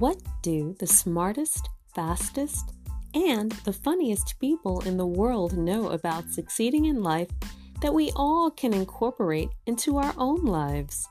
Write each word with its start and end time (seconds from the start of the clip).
What 0.00 0.20
do 0.42 0.74
the 0.80 0.88
smartest, 0.88 1.68
fastest, 1.94 2.72
and 3.14 3.52
the 3.64 3.72
funniest 3.72 4.34
people 4.40 4.80
in 4.80 4.96
the 4.96 5.06
world 5.06 5.56
know 5.56 5.90
about 5.90 6.32
succeeding 6.32 6.86
in 6.86 7.00
life 7.00 7.28
that 7.80 7.94
we 7.94 8.10
all 8.16 8.50
can 8.50 8.74
incorporate 8.74 9.50
into 9.66 9.98
our 9.98 10.12
own 10.18 10.46
lives? 10.46 11.08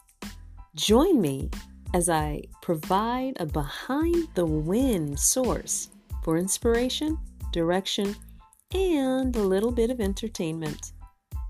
Join 0.76 1.22
me 1.22 1.50
as 1.94 2.10
I 2.10 2.44
provide 2.62 3.38
a 3.40 3.46
behind 3.46 4.28
the 4.34 4.46
wind 4.46 5.18
source 5.18 5.88
for 6.22 6.38
inspiration, 6.38 7.18
direction, 7.54 8.14
and 8.76 9.34
a 9.34 9.44
little 9.44 9.72
bit 9.72 9.92
of 9.92 10.02
entertainment. 10.02 10.92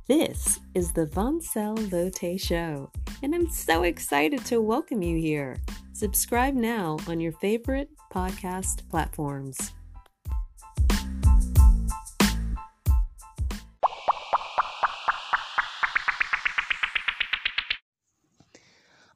This 0.07 0.59
is 0.75 0.93
the 0.93 1.07
Vancel 1.07 1.79
Lotte 1.91 2.39
Show, 2.39 2.91
and 3.23 3.33
I'm 3.33 3.49
so 3.49 3.81
excited 3.81 4.45
to 4.45 4.61
welcome 4.61 5.01
you 5.01 5.17
here. 5.17 5.57
Subscribe 6.03 6.53
now 6.53 6.99
on 7.07 7.21
your 7.21 7.31
favorite 7.31 7.89
podcast 8.11 8.89
platforms. 8.89 9.71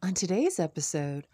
On 0.01 0.13
today's 0.13 0.61
episode, 0.61 1.27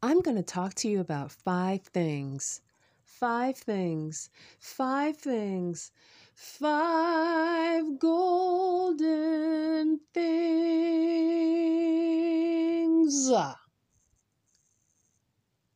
I'm 0.00 0.20
going 0.20 0.36
to 0.36 0.44
talk 0.44 0.74
to 0.74 0.88
you 0.88 1.00
about 1.00 1.32
five 1.32 1.82
things. 1.82 2.60
Five 3.02 3.56
things. 3.56 4.30
Five 4.60 5.16
things. 5.16 5.90
Five 6.36 7.98
golden 7.98 9.98
things. 10.14 11.50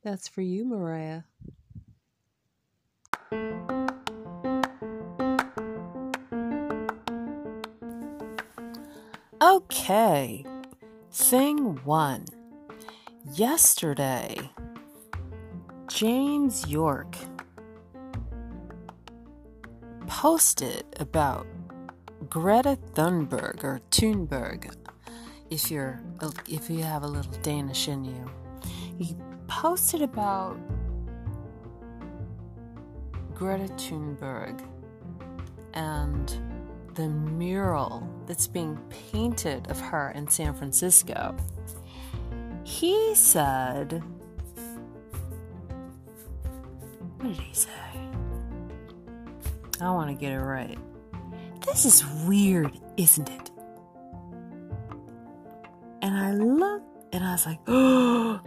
That's 0.04 0.28
for 0.28 0.42
you, 0.42 0.66
Mariah. 0.66 1.22
Okay, 9.42 10.44
thing 11.10 11.80
one. 11.84 12.26
Yesterday, 13.32 14.50
James 15.88 16.68
York 16.68 17.16
posted 20.06 20.84
about 21.00 21.46
Greta 22.28 22.78
Thunberg 22.92 23.64
or 23.64 23.80
Thunberg, 23.90 24.76
if 25.48 25.70
you're 25.70 26.02
if 26.46 26.68
you 26.68 26.82
have 26.82 27.04
a 27.04 27.08
little 27.08 27.32
Danish 27.40 27.88
in 27.88 28.04
you. 28.04 28.30
He 28.98 29.16
posted 29.64 30.02
about 30.02 30.58
Greta 33.34 33.64
Thunberg 33.78 34.62
and 35.72 36.38
the 36.92 37.08
mural 37.08 38.06
that's 38.26 38.46
being 38.46 38.76
painted 39.10 39.70
of 39.70 39.80
her 39.80 40.10
in 40.10 40.28
San 40.28 40.52
Francisco. 40.52 41.34
He 42.64 43.14
said, 43.14 44.02
What 47.16 47.28
did 47.28 47.36
he 47.38 47.54
say? 47.54 47.70
I 49.80 49.90
want 49.92 50.10
to 50.10 50.14
get 50.14 50.32
it 50.32 50.40
right. 50.40 50.78
This 51.64 51.86
is 51.86 52.04
weird, 52.26 52.78
isn't 52.98 53.30
it? 53.30 53.50
And 56.02 56.14
I 56.14 56.34
looked 56.34 57.14
and 57.14 57.24
I 57.24 57.32
was 57.32 57.46
like, 57.46 57.60
Oh 57.66 58.42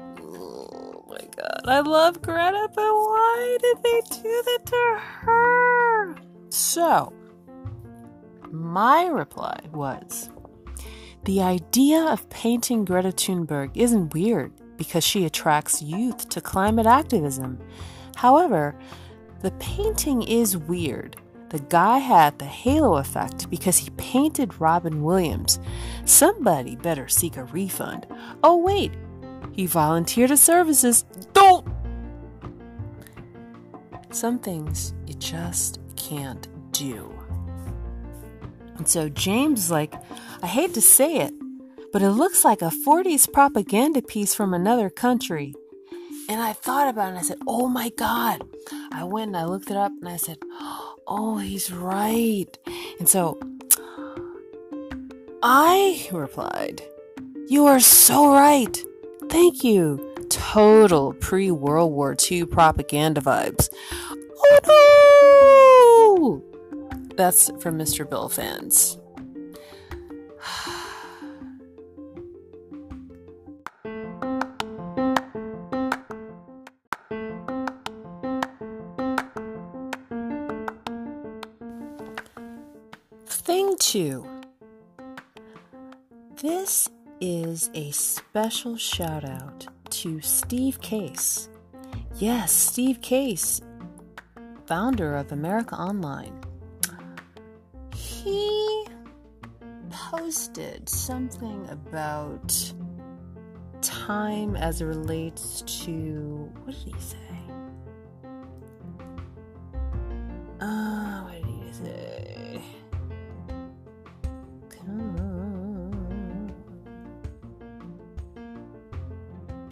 I 1.68 1.82
love 1.82 2.22
Greta, 2.22 2.70
but 2.74 2.82
why 2.82 3.58
did 3.62 3.84
they 3.84 4.02
do 4.22 4.44
that 4.46 4.66
to 4.68 5.00
her? 5.00 6.16
So, 6.48 7.12
my 8.50 9.08
reply 9.08 9.60
was 9.74 10.30
The 11.26 11.42
idea 11.42 12.06
of 12.06 12.30
painting 12.30 12.86
Greta 12.86 13.10
Thunberg 13.10 13.72
isn't 13.76 14.14
weird 14.14 14.54
because 14.78 15.04
she 15.04 15.26
attracts 15.26 15.82
youth 15.82 16.30
to 16.30 16.40
climate 16.40 16.86
activism. 16.86 17.60
However, 18.16 18.74
the 19.42 19.52
painting 19.60 20.22
is 20.22 20.56
weird. 20.56 21.18
The 21.50 21.60
guy 21.60 21.98
had 21.98 22.40
the 22.40 22.46
halo 22.46 22.96
effect 22.96 23.50
because 23.50 23.78
he 23.78 23.90
painted 23.92 24.62
Robin 24.62 25.04
Williams. 25.04 25.60
Somebody 26.06 26.78
better 26.78 27.10
seek 27.10 27.36
a 27.36 27.44
refund. 27.46 28.08
Oh, 28.42 28.58
wait, 28.58 28.92
he 29.58 29.66
volunteered 29.66 30.30
his 30.30 30.42
services. 30.42 31.04
Don't! 31.34 31.68
Some 34.12 34.38
things 34.38 34.94
you 35.08 35.16
just 35.16 35.80
can't 35.96 36.48
do. 36.72 37.12
And 38.78 38.88
so 38.88 39.10
James 39.10 39.66
is 39.66 39.72
like, 39.72 39.96
I 40.44 40.48
hate 40.48 40.76
to 40.76 40.82
say 40.82 41.18
it, 41.18 41.34
but 41.92 42.04
it 42.04 42.12
looks 42.12 42.46
like 42.46 42.62
a 42.62 42.70
40s 42.70 43.34
propaganda 43.34 44.04
piece 44.04 44.36
from 44.36 44.54
another 44.54 44.92
country. 44.92 45.56
And 46.30 46.40
I 46.40 46.54
thought 46.54 46.88
about 46.88 47.08
it 47.08 47.10
and 47.10 47.20
I 47.20 47.22
said, 47.24 47.40
Oh 47.48 47.68
my 47.68 47.90
God. 47.90 48.44
I 48.92 49.06
went 49.06 49.30
and 49.30 49.38
I 49.38 49.46
looked 49.46 49.72
it 49.72 49.78
up 49.78 49.92
and 50.00 50.08
I 50.08 50.18
said, 50.18 50.38
Oh, 51.08 51.40
he's 51.40 51.72
right. 51.72 52.56
And 53.00 53.10
so 53.10 53.40
I 55.42 56.08
replied, 56.12 56.84
You 57.48 57.66
are 57.66 57.80
so 57.80 58.32
right. 58.32 58.78
Thank 59.30 59.64
you. 59.64 60.14
Total 60.30 61.14
pre 61.14 61.52
World 61.52 61.94
War 61.94 62.16
II 62.30 62.46
propaganda 62.46 63.22
vibes. 63.22 63.70
Oh 64.40 66.42
no! 66.42 66.98
That's 67.16 67.50
from 67.62 67.78
Mr. 67.78 68.10
Bill 68.10 68.30
fans. 68.30 68.98
Special 88.50 88.78
shout 88.78 89.26
out 89.26 89.68
to 89.90 90.22
Steve 90.22 90.80
Case. 90.80 91.50
Yes, 92.16 92.54
Steve 92.54 93.02
Case, 93.02 93.60
founder 94.66 95.18
of 95.18 95.34
America 95.34 95.76
Online. 95.76 96.34
He 97.94 98.86
posted 99.90 100.88
something 100.88 101.68
about 101.70 102.74
time 103.82 104.56
as 104.56 104.80
it 104.80 104.86
relates 104.86 105.62
to 105.84 106.50
what 106.64 106.74
did 106.74 106.96
he 106.96 107.02
say? 107.02 107.18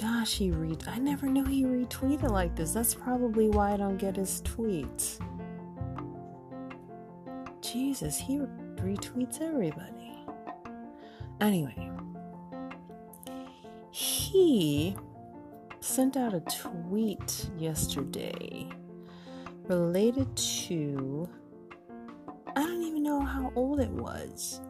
Gosh, 0.06 0.36
he 0.36 0.52
read. 0.52 0.84
I 0.88 1.00
never 1.00 1.26
knew 1.26 1.44
he 1.46 1.64
retweeted 1.64 2.30
like 2.30 2.56
this. 2.56 2.74
That's 2.74 2.94
probably 2.94 3.50
why 3.50 3.74
I 3.74 3.78
don't 3.78 3.98
get 3.98 4.16
his 4.16 4.40
tweets. 4.44 5.20
Jesus, 7.60 8.16
he 8.16 8.38
retweets 8.76 9.42
everybody. 9.42 10.20
Anyway, 11.42 11.90
he 13.90 14.96
sent 15.80 16.18
out 16.18 16.36
a 16.36 16.42
tweet 16.42 17.50
yesterday 17.58 18.70
related 19.64 20.38
to. 20.38 21.28
I 22.56 22.62
don't 22.62 22.84
even 22.84 23.02
know 23.02 23.22
how 23.22 23.52
old 23.56 23.80
it 23.80 23.90
was. 23.90 24.62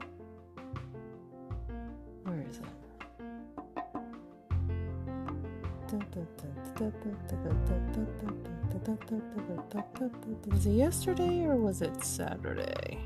Was 10.48 10.66
it 10.66 10.72
yesterday 10.72 11.46
or 11.46 11.58
was 11.58 11.82
it 11.82 12.04
Saturday? 12.04 13.00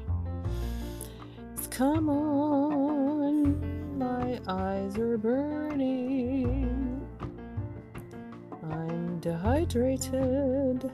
It's 1.55 1.67
Come 1.67 2.09
on, 2.09 3.97
my 3.97 4.39
eyes 4.47 4.97
are 4.97 5.17
burning. 5.17 7.07
I'm 8.63 9.19
dehydrated. 9.19 10.91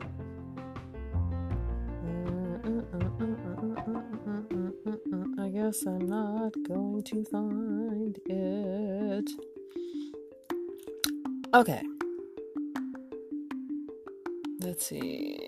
I 5.38 5.50
guess 5.50 5.85
I'm 5.85 6.07
not 6.07 6.53
going 6.68 7.03
to 7.03 7.25
find 7.25 8.18
it. 8.25 9.29
Okay. 11.53 11.81
Let's 14.65 14.88
see. 14.88 15.39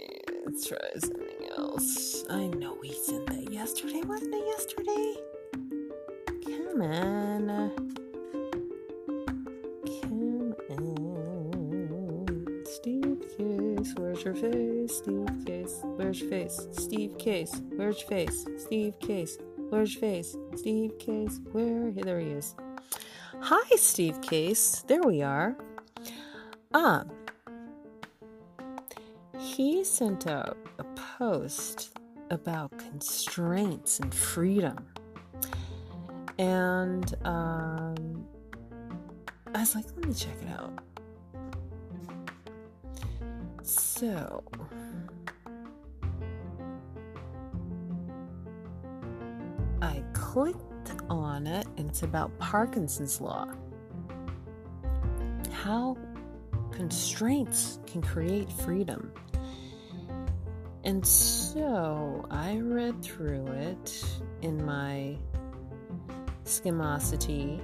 Let's 0.46 0.68
try 0.68 0.78
something 1.00 1.50
else. 1.58 2.24
I 2.30 2.46
know 2.48 2.78
we 2.80 2.92
sent 2.92 3.26
that 3.28 3.52
yesterday, 3.52 4.02
wasn't 4.06 4.36
it 4.36 4.46
yesterday? 4.46 5.16
Come 6.46 6.82
on. 6.84 7.72
Come 10.02 10.54
on. 10.70 12.64
Steve 12.66 13.24
Case, 13.36 13.96
where's 13.98 14.24
your 14.24 14.36
face? 14.36 14.98
Steve 14.98 15.46
Case, 15.46 15.80
where's 15.82 16.22
your 16.22 16.30
face? 16.30 16.68
Steve 16.74 17.18
Case, 17.18 17.62
where's 17.76 18.00
your 18.02 18.10
face? 18.10 18.46
Steve 18.58 19.00
Case, 19.00 19.40
where's 19.70 19.94
your 19.96 20.02
face? 20.02 20.38
Steve 20.56 21.00
Case, 21.00 21.40
where? 21.52 21.92
There 21.92 22.20
he 22.20 22.28
is. 22.28 22.54
Hi, 23.42 23.76
Steve 23.78 24.22
Case. 24.22 24.84
There 24.88 25.02
we 25.02 25.24
are. 25.24 25.58
Ah, 26.74 27.04
sent 29.88 30.28
out 30.28 30.58
a 30.80 30.84
post 31.18 31.98
about 32.30 32.78
constraints 32.78 34.00
and 34.00 34.14
freedom. 34.14 34.86
And 36.38 37.14
um, 37.26 38.26
I 39.56 39.60
was 39.60 39.76
like, 39.76 39.86
let 39.96 40.06
me 40.06 40.14
check 40.14 40.36
it 40.42 40.50
out. 40.50 40.74
So, 43.64 44.44
I 49.82 50.04
clicked 50.14 50.92
on 51.10 51.48
it, 51.48 51.68
and 51.78 51.90
it's 51.90 52.04
about 52.04 52.38
Parkinson's 52.40 53.20
Law. 53.20 53.48
How 55.52 55.98
constraints 56.72 57.80
can 57.88 58.02
create 58.02 58.52
freedom. 58.52 59.12
And 60.84 61.06
so 61.06 62.26
I 62.32 62.58
read 62.60 63.04
through 63.04 63.48
it 63.48 64.06
in 64.42 64.64
my 64.66 65.18
schemosity 66.46 67.62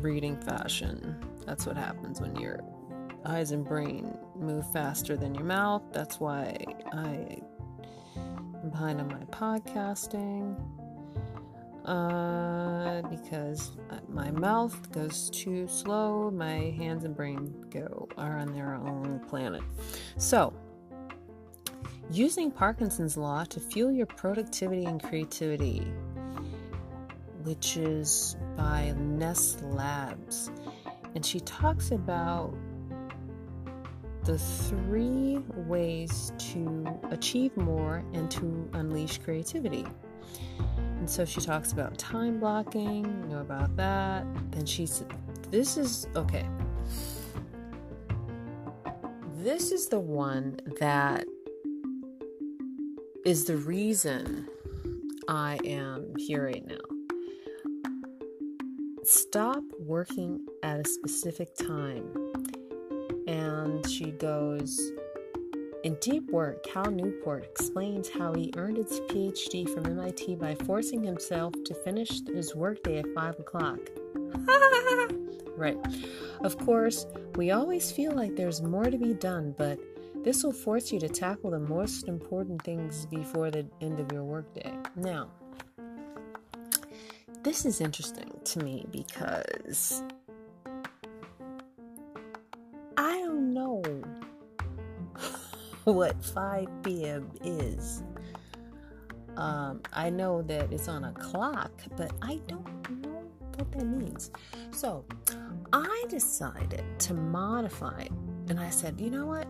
reading 0.00 0.36
fashion. 0.36 1.16
That's 1.46 1.66
what 1.66 1.76
happens 1.76 2.20
when 2.20 2.36
your 2.36 2.60
eyes 3.24 3.52
and 3.52 3.64
brain 3.64 4.16
move 4.36 4.70
faster 4.72 5.16
than 5.16 5.34
your 5.34 5.44
mouth. 5.44 5.82
That's 5.92 6.20
why 6.20 6.56
I 6.92 7.40
am 8.16 8.70
behind 8.70 9.00
on 9.00 9.08
my 9.08 9.24
podcasting. 9.30 10.56
Uh, 11.84 13.02
because 13.08 13.72
my 14.08 14.30
mouth 14.30 14.90
goes 14.92 15.28
too 15.28 15.68
slow, 15.68 16.30
my 16.30 16.74
hands 16.78 17.04
and 17.04 17.14
brain 17.14 17.54
go 17.68 18.08
are 18.16 18.38
on 18.38 18.54
their 18.54 18.74
own 18.74 19.20
planet. 19.28 19.60
So, 20.16 20.54
using 22.10 22.50
Parkinson's 22.50 23.16
law 23.16 23.44
to 23.44 23.60
fuel 23.60 23.92
your 23.92 24.06
productivity 24.06 24.84
and 24.84 25.02
creativity, 25.02 25.86
which 27.42 27.76
is 27.76 28.36
by 28.56 28.94
Ness 28.98 29.58
Labs, 29.62 30.50
and 31.14 31.24
she 31.24 31.40
talks 31.40 31.90
about 31.90 32.54
the 34.24 34.38
three 34.38 35.38
ways 35.54 36.32
to 36.38 36.86
achieve 37.10 37.54
more 37.56 38.02
and 38.14 38.30
to 38.30 38.68
unleash 38.72 39.18
creativity. 39.18 39.84
And 40.98 41.08
so 41.08 41.26
she 41.26 41.40
talks 41.40 41.72
about 41.72 41.98
time 41.98 42.40
blocking, 42.40 43.04
you 43.04 43.34
know 43.34 43.40
about 43.40 43.76
that. 43.76 44.24
Then 44.50 44.64
she 44.64 44.86
said, 44.86 45.12
This 45.50 45.76
is 45.76 46.06
okay. 46.16 46.46
This 49.36 49.72
is 49.72 49.88
the 49.88 50.00
one 50.00 50.58
that 50.80 51.26
is 53.24 53.46
the 53.46 53.56
reason 53.56 54.46
I 55.28 55.58
am 55.64 56.14
here 56.18 56.44
right 56.44 56.66
now. 56.66 56.76
Stop 59.02 59.62
working 59.78 60.44
at 60.62 60.80
a 60.80 60.88
specific 60.88 61.56
time. 61.56 62.12
And 63.26 63.88
she 63.88 64.10
goes, 64.10 64.78
in 65.84 65.94
Deep 66.00 66.30
Work, 66.30 66.64
Cal 66.64 66.90
Newport 66.90 67.44
explains 67.44 68.10
how 68.10 68.34
he 68.34 68.52
earned 68.56 68.76
his 68.76 69.00
PhD 69.08 69.68
from 69.70 69.86
MIT 69.86 70.34
by 70.36 70.54
forcing 70.54 71.02
himself 71.02 71.54
to 71.64 71.74
finish 71.74 72.22
his 72.26 72.54
workday 72.54 72.98
at 72.98 73.06
5 73.14 73.40
o'clock. 73.40 73.78
right. 75.56 75.78
Of 76.42 76.58
course, 76.58 77.06
we 77.36 77.52
always 77.52 77.90
feel 77.90 78.12
like 78.12 78.36
there's 78.36 78.60
more 78.60 78.84
to 78.84 78.98
be 78.98 79.14
done, 79.14 79.54
but 79.56 79.78
this 80.24 80.42
will 80.42 80.52
force 80.52 80.90
you 80.90 80.98
to 81.00 81.08
tackle 81.08 81.50
the 81.50 81.60
most 81.60 82.08
important 82.08 82.62
things 82.62 83.04
before 83.06 83.50
the 83.50 83.66
end 83.82 84.00
of 84.00 84.10
your 84.10 84.24
workday. 84.24 84.72
Now, 84.96 85.30
this 87.42 87.66
is 87.66 87.82
interesting 87.82 88.32
to 88.42 88.58
me 88.60 88.86
because 88.90 90.02
I 92.96 93.18
don't 93.18 93.52
know 93.52 93.82
what 95.84 96.24
5 96.24 96.68
p.m. 96.82 97.30
is. 97.44 98.02
Um, 99.36 99.82
I 99.92 100.08
know 100.08 100.40
that 100.42 100.72
it's 100.72 100.88
on 100.88 101.04
a 101.04 101.12
clock, 101.12 101.70
but 101.98 102.12
I 102.22 102.40
don't 102.46 103.02
know 103.02 103.30
what 103.58 103.72
that 103.72 103.84
means. 103.84 104.30
So 104.70 105.04
I 105.70 106.04
decided 106.08 106.82
to 107.00 107.12
modify 107.12 108.00
it, 108.00 108.12
and 108.48 108.58
I 108.58 108.70
said, 108.70 108.98
you 108.98 109.10
know 109.10 109.26
what? 109.26 109.46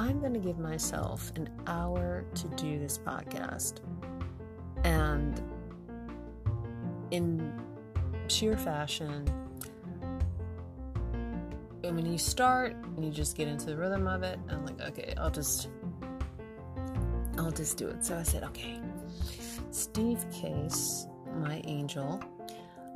I'm 0.00 0.18
going 0.18 0.32
to 0.32 0.38
give 0.38 0.58
myself 0.58 1.30
an 1.36 1.50
hour 1.66 2.24
to 2.34 2.48
do 2.56 2.78
this 2.78 2.96
podcast. 2.96 3.80
And 4.82 5.38
in 7.10 7.52
sheer 8.26 8.56
fashion, 8.56 9.28
and 11.84 11.96
when 11.96 12.06
you 12.06 12.16
start 12.16 12.76
and 12.96 13.04
you 13.04 13.10
just 13.10 13.36
get 13.36 13.46
into 13.46 13.66
the 13.66 13.76
rhythm 13.76 14.06
of 14.06 14.22
it, 14.22 14.38
I'm 14.48 14.64
like, 14.64 14.80
okay, 14.80 15.12
I'll 15.18 15.30
just 15.30 15.68
I'll 17.36 17.50
just 17.50 17.76
do 17.76 17.88
it. 17.88 18.02
So 18.02 18.16
I 18.16 18.22
said, 18.22 18.42
okay. 18.44 18.80
Steve 19.70 20.24
Case, 20.32 21.08
my 21.36 21.60
angel, 21.66 22.22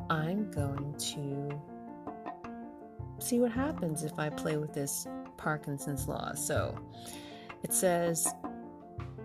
I'm 0.09 0.51
going 0.51 0.95
to 0.99 1.61
see 3.19 3.41
what 3.41 3.53
happens 3.53 4.05
if 4.05 4.19
I 4.19 4.31
play 4.31 4.57
with 4.57 4.73
this 4.73 5.07
Parkinson's 5.45 6.09
law. 6.09 6.33
So 6.35 6.77
it 7.63 7.73
says 7.73 8.27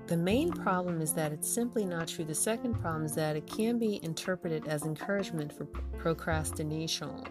the 0.08 0.18
main 0.18 0.52
problem 0.52 1.02
is 1.02 1.14
that 1.14 1.32
it's 1.32 1.50
simply 1.50 1.86
not 1.86 2.10
true. 2.10 2.26
The 2.26 2.36
second 2.36 2.76
problem 2.76 3.06
is 3.06 3.16
that 3.16 3.38
it 3.38 3.48
can 3.48 3.80
be 3.80 4.04
interpreted 4.04 4.68
as 4.68 4.84
encouragement 4.84 5.54
for 5.54 5.66
procrastination. 5.66 7.24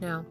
Now, 0.00 0.24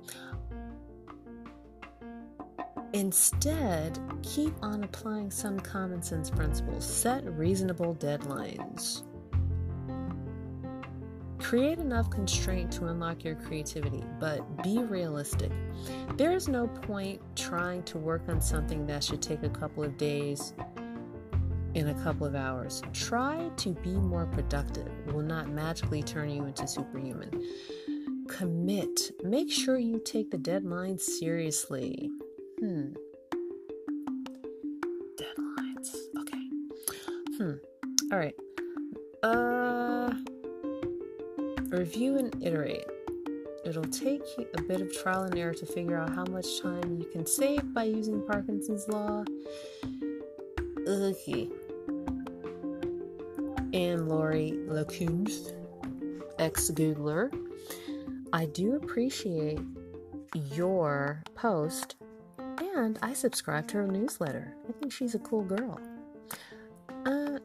Instead, 2.93 3.99
keep 4.23 4.53
on 4.63 4.83
applying 4.85 5.29
some 5.29 5.59
common 5.59 6.01
sense 6.01 6.29
principles. 6.29 6.85
Set 6.85 7.23
reasonable 7.25 7.93
deadlines. 7.95 9.03
Create 11.47 11.79
enough 11.79 12.09
constraint 12.09 12.69
to 12.73 12.87
unlock 12.87 13.23
your 13.23 13.35
creativity, 13.35 14.03
but 14.19 14.63
be 14.63 14.79
realistic. 14.79 15.49
There 16.17 16.33
is 16.33 16.49
no 16.49 16.67
point 16.67 17.21
trying 17.37 17.83
to 17.83 17.97
work 17.97 18.23
on 18.27 18.41
something 18.41 18.85
that 18.87 19.01
should 19.01 19.21
take 19.21 19.43
a 19.43 19.49
couple 19.49 19.81
of 19.81 19.97
days 19.97 20.53
in 21.73 21.87
a 21.87 21.93
couple 22.03 22.27
of 22.27 22.35
hours. 22.35 22.81
Try 22.91 23.49
to 23.55 23.69
be 23.75 23.91
more 23.91 24.25
productive. 24.25 24.87
It 25.07 25.13
will 25.13 25.23
not 25.23 25.47
magically 25.47 26.03
turn 26.03 26.29
you 26.31 26.43
into 26.43 26.67
superhuman. 26.67 27.31
Commit. 28.27 29.11
Make 29.23 29.49
sure 29.49 29.77
you 29.77 30.01
take 30.03 30.29
the 30.31 30.37
deadline 30.37 30.99
seriously. 30.99 32.09
Hmm. 32.59 32.89
Deadlines. 35.15 35.95
Okay. 36.19 36.49
Hmm. 37.37 37.53
Review 41.87 42.17
and 42.17 42.43
iterate. 42.43 42.83
It'll 43.63 43.85
take 43.85 44.21
you 44.37 44.45
a 44.57 44.61
bit 44.61 44.81
of 44.81 44.91
trial 44.91 45.23
and 45.23 45.37
error 45.37 45.53
to 45.53 45.65
figure 45.65 45.97
out 45.97 46.09
how 46.09 46.25
much 46.25 46.61
time 46.61 46.97
you 46.99 47.05
can 47.13 47.25
save 47.25 47.73
by 47.73 47.85
using 47.85 48.21
Parkinson's 48.27 48.89
law. 48.89 49.23
Okay. 50.85 51.47
And 53.71 54.09
Lori 54.09 54.51
Le 54.67 54.83
Cunff, 54.83 55.53
ex 56.39 56.69
Googler, 56.71 57.31
I 58.33 58.47
do 58.47 58.75
appreciate 58.75 59.61
your 60.33 61.23
post 61.35 61.95
and 62.59 62.99
I 63.01 63.13
subscribe 63.13 63.65
to 63.69 63.77
her 63.77 63.87
newsletter. 63.87 64.53
I 64.67 64.73
think 64.73 64.91
she's 64.91 65.15
a 65.15 65.19
cool 65.19 65.43
girl. 65.43 65.79
Uh, 67.05 67.39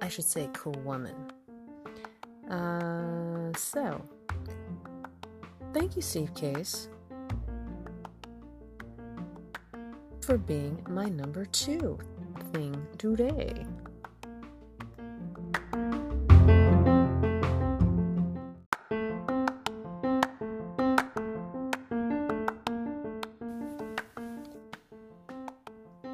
I 0.00 0.08
should 0.08 0.24
say 0.24 0.48
cool 0.54 0.80
woman. 0.86 1.14
Uh, 2.50 3.33
so, 3.56 4.02
thank 5.72 5.96
you, 5.96 6.02
Steve 6.02 6.34
Case. 6.34 6.88
for 10.24 10.38
being 10.38 10.82
my 10.88 11.04
number 11.04 11.44
two 11.44 11.98
thing 12.52 12.74
today. 12.96 13.66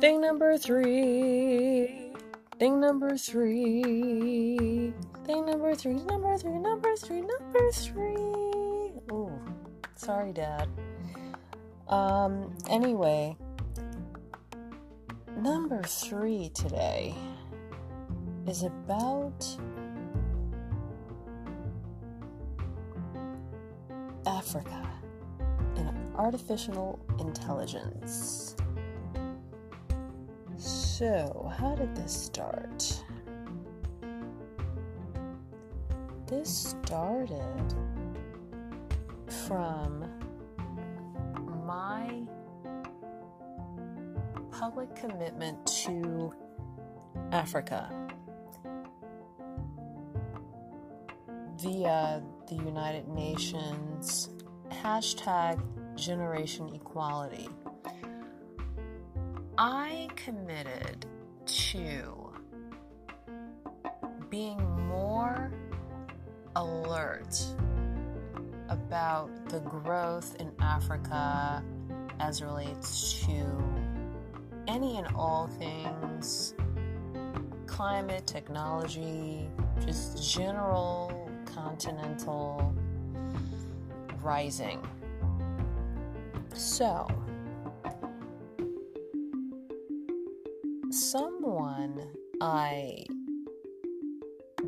Thing 0.01 0.21
number 0.21 0.59
three. 0.59 2.13
Thing 2.59 2.81
number 2.81 3.17
three. 3.17 4.93
Thing 5.27 5.47
number 5.47 5.75
three. 5.75 5.95
Number 5.95 6.37
three. 6.39 6.59
Number 6.59 6.97
three. 6.97 7.21
Number 7.21 7.71
three. 7.73 8.17
Oh, 9.11 9.33
sorry, 9.97 10.33
Dad. 10.33 10.69
Um. 11.89 12.57
Anyway, 12.69 13.37
number 15.37 15.83
three 15.83 16.51
today 16.55 17.15
is 18.47 18.63
about 18.63 19.47
Africa 24.27 24.89
and 25.77 26.17
artificial 26.17 26.99
intelligence. 27.19 28.57
So, 30.57 31.53
how 31.57 31.75
did 31.75 31.95
this 31.97 32.13
start? 32.13 33.03
This 36.31 36.77
started 36.81 37.75
from 39.49 40.09
my 41.67 42.23
public 44.53 44.95
commitment 44.95 45.67
to 45.85 46.33
Africa 47.33 47.91
via 51.59 52.23
the 52.49 52.55
United 52.55 53.09
Nations 53.09 54.29
hashtag 54.71 55.61
Generation 55.97 56.71
Equality. 56.73 57.49
I 59.59 60.09
committed 60.15 61.07
to 61.47 62.33
being 64.31 64.70
alert 66.57 67.43
about 68.69 69.31
the 69.49 69.61
growth 69.61 70.37
in 70.39 70.53
Africa 70.61 71.63
as 72.21 72.43
relates 72.43 73.25
to 73.25 73.47
any 74.69 74.99
and 74.99 75.09
all 75.15 75.49
things 75.59 76.55
climate, 77.67 78.27
technology, 78.27 79.49
just 79.87 80.35
general 80.35 81.31
continental 81.47 82.75
rising. 84.23 84.87
So, 86.53 87.07
someone 90.91 92.07
I 92.41 93.05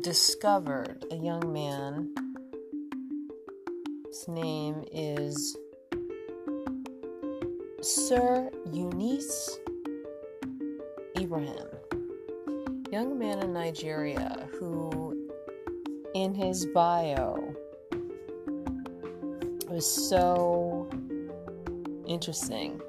discovered, 0.03 1.05
a 1.11 1.15
young 1.15 1.53
man, 1.53 2.13
his 4.05 4.27
name 4.27 4.83
is 4.91 5.55
Sir 7.81 8.51
Yunus 8.69 9.59
Ibrahim, 11.17 11.67
young 12.91 13.17
man 13.17 13.39
in 13.39 13.53
Nigeria 13.53 14.49
who, 14.59 15.29
in 16.13 16.35
his 16.35 16.65
bio, 16.65 17.55
was 19.69 19.89
so 19.89 20.89
interesting. 22.05 22.81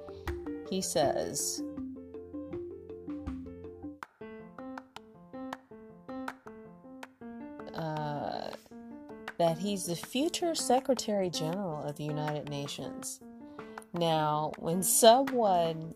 He 0.68 0.82
says, 0.82 1.62
that 9.44 9.58
he's 9.58 9.84
the 9.84 9.94
future 9.94 10.54
Secretary 10.54 11.28
General 11.28 11.82
of 11.82 11.96
the 11.96 12.04
United 12.04 12.48
Nations. 12.48 13.20
Now, 13.92 14.52
when 14.56 14.82
someone 14.82 15.94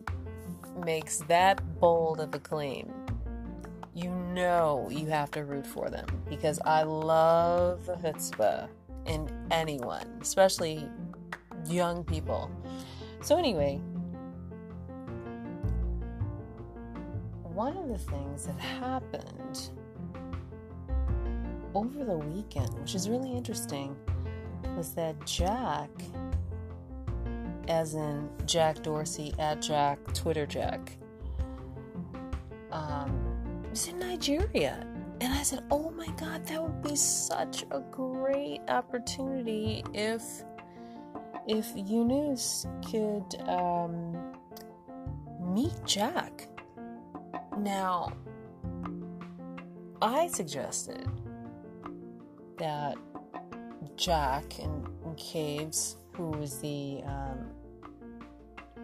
makes 0.85 1.17
that 1.29 1.59
bold 1.79 2.19
of 2.19 2.35
a 2.35 2.37
claim, 2.37 2.93
you 3.95 4.11
know 4.35 4.87
you 4.91 5.07
have 5.07 5.31
to 5.31 5.45
root 5.45 5.65
for 5.65 5.89
them 5.89 6.05
because 6.29 6.59
I 6.63 6.83
love 6.83 7.89
chutzpah 8.03 8.69
in 9.07 9.27
anyone, 9.49 10.19
especially 10.21 10.87
young 11.65 12.03
people. 12.03 12.51
So, 13.21 13.35
anyway, 13.35 13.77
one 17.41 17.75
of 17.75 17.87
the 17.87 17.97
things 17.97 18.45
that 18.45 18.59
happened 18.59 19.71
over 21.73 22.03
the 22.03 22.17
weekend, 22.17 22.73
which 22.79 22.95
is 22.95 23.09
really 23.09 23.31
interesting, 23.31 23.95
was 24.75 24.93
that 24.93 25.25
Jack, 25.25 25.89
as 27.67 27.95
in 27.95 28.29
Jack 28.45 28.81
Dorsey 28.83 29.33
at 29.39 29.61
Jack 29.61 29.99
Twitter 30.13 30.45
Jack, 30.45 30.97
um, 32.71 33.63
was 33.69 33.87
in 33.87 33.99
Nigeria. 33.99 34.85
And 35.21 35.33
I 35.33 35.43
said, 35.43 35.63
Oh 35.69 35.91
my 35.91 36.07
God, 36.17 36.45
that 36.47 36.61
would 36.61 36.81
be 36.81 36.95
such 36.95 37.65
a 37.71 37.81
great 37.91 38.61
opportunity 38.69 39.83
if 39.93 40.23
if 41.47 41.67
Yunus 41.75 42.67
could 42.89 43.41
um, 43.47 44.15
meet 45.41 45.73
Jack. 45.85 46.47
Now, 47.57 48.13
I 50.01 50.27
suggested 50.27 51.09
that 52.59 52.97
Jack 53.95 54.59
in, 54.59 54.85
Caves, 55.17 55.97
who 56.13 56.29
was 56.29 56.59
the 56.59 57.01
um, 57.05 57.49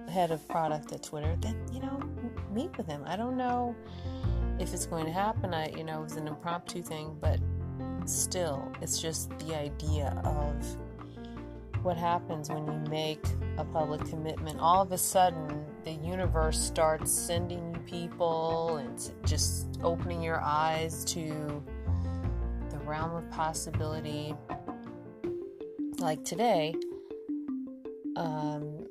head 0.09 0.31
of 0.31 0.45
product 0.49 0.91
at 0.91 1.03
Twitter, 1.03 1.37
that 1.41 1.55
you 1.71 1.79
know 1.79 2.01
meet 2.51 2.75
with 2.77 2.87
him. 2.87 3.03
I 3.05 3.15
don't 3.15 3.37
know 3.37 3.75
if 4.59 4.73
it's 4.73 4.85
going 4.85 5.05
to 5.05 5.11
happen. 5.11 5.53
I 5.53 5.69
you 5.69 5.83
know 5.83 5.99
it 5.99 6.03
was 6.03 6.17
an 6.17 6.27
impromptu 6.27 6.81
thing, 6.81 7.15
but 7.21 7.39
still, 8.05 8.71
it's 8.81 9.01
just 9.01 9.29
the 9.39 9.55
idea 9.55 10.19
of 10.25 10.77
what 11.83 11.95
happens 11.95 12.49
when 12.49 12.65
you 12.65 12.89
make 12.89 13.23
a 13.57 13.63
public 13.63 14.03
commitment. 14.09 14.59
All 14.59 14.81
of 14.81 14.91
a 14.91 14.97
sudden, 14.97 15.63
the 15.83 15.91
universe 15.91 16.59
starts 16.59 17.11
sending 17.11 17.73
you 17.73 17.79
people 17.81 18.77
and 18.77 19.11
just 19.25 19.67
opening 19.83 20.21
your 20.21 20.41
eyes 20.41 21.05
to 21.05 21.63
realm 22.85 23.15
of 23.15 23.29
possibility. 23.31 24.35
Like 25.97 26.23
today, 26.23 26.75
um, 28.15 28.85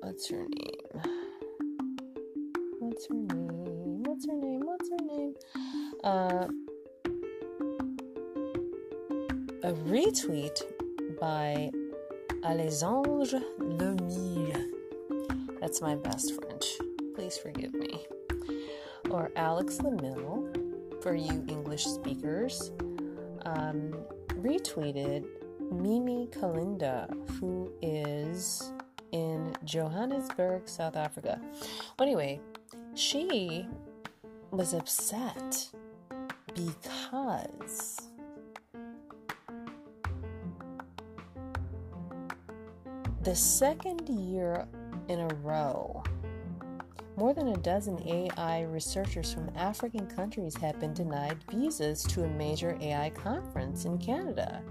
what's 0.00 0.28
her 0.30 0.46
name? 0.48 1.02
What's 2.80 3.06
her 3.08 3.14
name? 3.14 4.02
What's 4.04 4.26
her 4.26 4.36
name? 4.36 4.60
What's 4.64 4.88
her 4.90 4.96
name? 5.06 5.34
Uh, 6.02 6.48
a 9.62 9.72
retweet 9.72 10.62
by 11.20 11.70
Alexandre 12.44 13.40
Lemire. 13.60 14.64
That's 15.60 15.80
my 15.80 15.96
best 15.96 16.32
French. 16.34 16.78
Please 17.14 17.36
forgive 17.38 17.74
me. 17.74 18.06
Or 19.10 19.30
Alex 19.36 19.78
Lemille 19.78 20.65
for 21.06 21.14
you 21.14 21.44
English 21.46 21.84
speakers, 21.84 22.72
um, 23.42 23.92
retweeted 24.40 25.24
Mimi 25.70 26.28
Kalinda, 26.32 27.08
who 27.38 27.72
is 27.80 28.72
in 29.12 29.54
Johannesburg, 29.62 30.68
South 30.68 30.96
Africa. 30.96 31.40
Well, 31.96 32.08
anyway, 32.08 32.40
she 32.96 33.68
was 34.50 34.74
upset 34.74 35.68
because 36.56 38.00
the 43.22 43.36
second 43.36 44.08
year 44.08 44.66
in 45.06 45.20
a 45.20 45.28
row 45.36 46.02
more 47.16 47.32
than 47.32 47.48
a 47.48 47.56
dozen 47.56 47.98
AI 48.06 48.62
researchers 48.64 49.32
from 49.32 49.50
African 49.56 50.06
countries 50.06 50.54
have 50.56 50.78
been 50.78 50.92
denied 50.92 51.38
visas 51.50 52.02
to 52.04 52.24
a 52.24 52.28
major 52.28 52.76
AI 52.80 53.10
conference 53.10 53.86
in 53.86 53.96
Canada. 53.98 54.62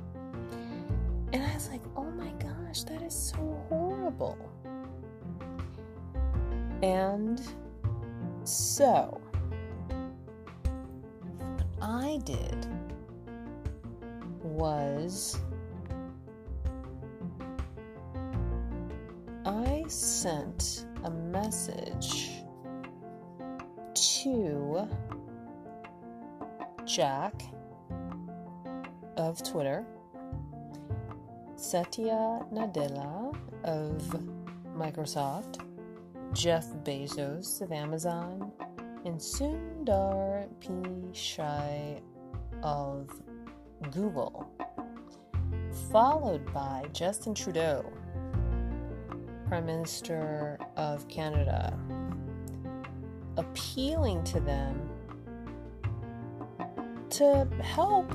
And 1.34 1.44
I 1.44 1.54
was 1.54 1.70
like, 1.70 1.82
oh 1.96 2.12
my 2.12 2.32
gosh, 2.34 2.84
that 2.84 3.02
is 3.02 3.14
so 3.16 3.66
horrible. 3.68 4.38
And 6.84 7.42
so, 8.44 9.20
what 11.38 11.66
I 11.82 12.20
did 12.24 12.68
was 14.44 15.40
I 19.46 19.84
sent 19.88 20.86
a 21.06 21.10
message 21.12 22.32
to 23.94 24.90
Jack 26.84 27.44
of 29.16 29.44
Twitter, 29.44 29.86
Satya 31.56 32.40
Nadella 32.52 33.38
of 33.64 34.02
Microsoft, 34.76 35.64
Jeff 36.34 36.66
Bezos 36.84 37.62
of 37.62 37.72
Amazon, 37.72 38.52
and 39.06 39.20
Sundar 39.20 40.50
Pichai 40.60 42.02
of 42.64 43.12
Google, 43.92 44.50
followed 45.92 46.52
by 46.52 46.88
Justin 46.94 47.36
Trudeau 47.36 47.94
Prime 49.56 49.68
Minister 49.68 50.60
of 50.76 51.08
Canada, 51.08 51.74
appealing 53.38 54.22
to 54.26 54.42
them 54.42 54.90
to 57.12 57.48
help 57.62 58.14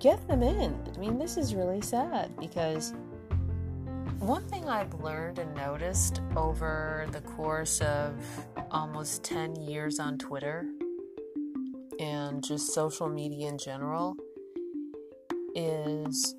get 0.00 0.26
them 0.26 0.42
in. 0.42 0.74
I 0.94 0.98
mean, 0.98 1.18
this 1.18 1.36
is 1.36 1.54
really 1.54 1.82
sad 1.82 2.34
because 2.40 2.94
one 4.20 4.42
thing 4.48 4.70
I've 4.70 4.94
learned 4.94 5.38
and 5.38 5.54
noticed 5.54 6.22
over 6.34 7.06
the 7.12 7.20
course 7.20 7.82
of 7.82 8.24
almost 8.70 9.22
10 9.22 9.56
years 9.56 9.98
on 9.98 10.16
Twitter 10.16 10.64
and 12.00 12.42
just 12.42 12.72
social 12.72 13.10
media 13.10 13.50
in 13.50 13.58
general 13.58 14.16
is 15.54 16.36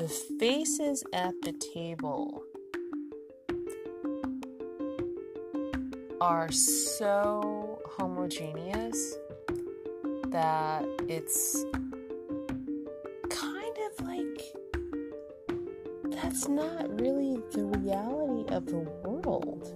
the 0.00 0.08
faces 0.08 1.04
at 1.12 1.34
the 1.42 1.52
table 1.52 2.42
are 6.22 6.50
so 6.50 7.78
homogeneous 7.98 9.18
that 10.28 10.86
it's 11.06 11.66
kind 13.28 13.76
of 13.76 14.06
like 14.06 14.42
that's 16.12 16.48
not 16.48 16.98
really 16.98 17.36
the 17.52 17.66
reality 17.66 18.54
of 18.54 18.64
the 18.64 18.78
world. 19.04 19.74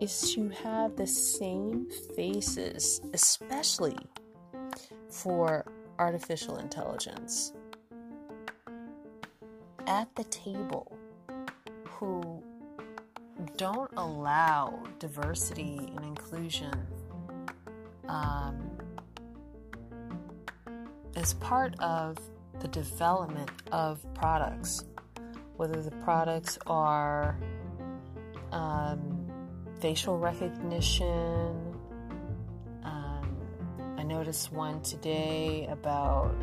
Is 0.00 0.32
to 0.34 0.48
have 0.48 0.96
the 0.96 1.06
same 1.06 1.86
faces 2.16 3.00
especially 3.12 3.96
for 5.08 5.64
artificial 6.00 6.56
intelligence 6.56 7.52
at 9.86 10.14
the 10.14 10.24
table 10.24 10.96
who 11.84 12.42
don't 13.56 13.90
allow 13.96 14.82
diversity 14.98 15.78
and 15.96 16.04
inclusion 16.04 16.72
um, 18.08 18.70
as 21.16 21.34
part 21.34 21.78
of 21.80 22.18
the 22.60 22.68
development 22.68 23.50
of 23.72 24.04
products, 24.14 24.84
whether 25.56 25.82
the 25.82 25.90
products 25.90 26.58
are 26.66 27.36
um, 28.52 29.26
facial 29.80 30.18
recognition. 30.18 31.76
Um, 32.84 33.36
I 33.98 34.02
noticed 34.02 34.52
one 34.52 34.80
today 34.82 35.66
about 35.70 36.34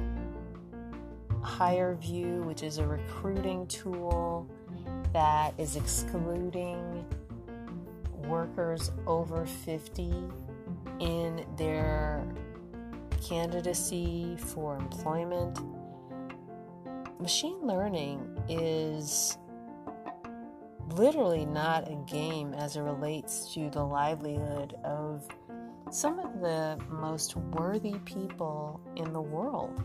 HireVue, 1.44 2.44
which 2.44 2.64
is 2.64 2.78
a 2.78 2.86
recruiting 2.86 3.68
tool 3.68 4.48
that 5.14 5.54
is 5.58 5.76
excluding 5.76 7.06
workers 8.28 8.92
over 9.08 9.46
50 9.46 10.14
in 11.00 11.46
their 11.58 12.26
candidacy 13.28 14.38
for 14.38 14.78
employment. 14.78 15.60
Machine 17.20 17.60
learning 17.62 18.26
is 18.50 19.38
literally 20.96 21.46
not 21.46 21.90
a 21.90 21.96
game 22.08 22.54
as 22.54 22.76
it 22.76 22.82
relates 22.82 23.54
to 23.54 23.70
the 23.70 23.84
livelihood 23.84 24.76
of 24.84 25.28
some 25.90 26.20
of 26.20 26.40
the 26.40 26.80
most 26.90 27.36
worthy 27.36 27.96
people 28.06 28.80
in 28.96 29.12
the 29.14 29.22
world 29.22 29.84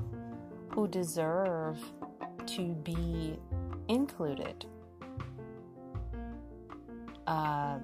who 0.68 0.86
deserve 0.88 1.78
to 2.46 2.74
be 2.74 3.38
included. 3.88 4.66
Uh, 7.26 7.78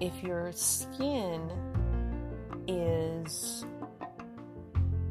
if 0.00 0.22
your 0.22 0.52
skin 0.52 1.50
is 2.66 3.64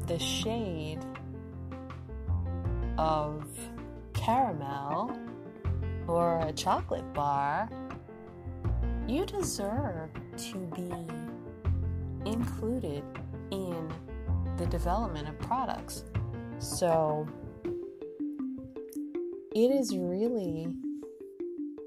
the 0.06 0.18
shade 0.18 1.04
of 2.98 3.44
caramel 4.14 5.16
or 6.06 6.40
a 6.40 6.52
chocolate 6.52 7.12
bar, 7.12 7.68
you 9.08 9.24
deserve 9.24 10.10
to 10.36 10.58
be 10.74 10.92
included 12.30 13.02
in 13.50 13.88
the 14.56 14.66
development 14.66 15.28
of 15.28 15.38
products. 15.38 16.04
So 16.58 17.28
it 19.54 19.70
is 19.70 19.96
really 19.96 20.68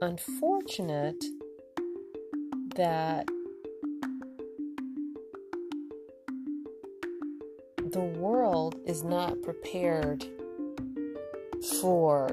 unfortunate 0.01 1.23
that 2.75 3.27
the 7.91 7.99
world 7.99 8.79
is 8.85 9.03
not 9.03 9.41
prepared 9.41 10.25
for 11.81 12.29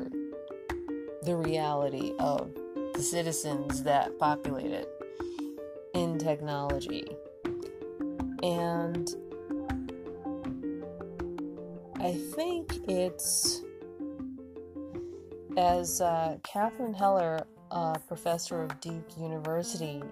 the 1.22 1.34
reality 1.34 2.12
of 2.18 2.50
the 2.94 3.02
citizens 3.02 3.82
that 3.82 4.18
populate 4.18 4.70
it 4.70 4.88
in 5.94 6.18
technology. 6.18 7.04
And 8.42 9.08
I 12.06 12.12
think 12.12 12.88
it's 12.88 13.62
as 15.56 16.00
uh, 16.00 16.36
Katherine 16.44 16.94
Heller, 16.94 17.44
a 17.72 17.98
professor 17.98 18.62
of 18.62 18.80
Duke 18.80 19.18
University 19.18 20.04